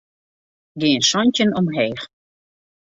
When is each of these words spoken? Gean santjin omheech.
Gean 0.79 1.03
santjin 1.11 1.55
omheech. 1.61 2.09